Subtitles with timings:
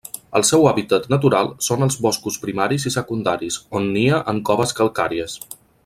[0.37, 5.39] El seu hàbitat natural són els boscos primaris i secundaris, on nia en coves calcàries.